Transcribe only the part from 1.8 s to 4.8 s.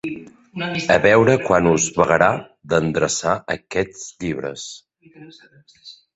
vagarà d'endreçar aquests llibres!